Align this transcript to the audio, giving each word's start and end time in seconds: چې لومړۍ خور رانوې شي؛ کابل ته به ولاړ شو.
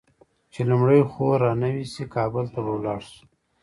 چې 0.53 0.61
لومړۍ 0.69 1.01
خور 1.11 1.37
رانوې 1.43 1.85
شي؛ 1.93 2.03
کابل 2.15 2.45
ته 2.53 2.59
به 2.65 2.71
ولاړ 2.77 2.99
شو. 3.09 3.21